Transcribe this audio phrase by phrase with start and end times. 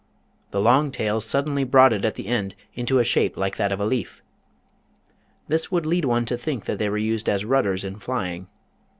[0.49, 3.85] The long tails suddenly broadened at the end inta a shape like that of a
[3.85, 4.23] leaf.
[5.47, 8.47] This would lead one to think that they were used as rudders in flying.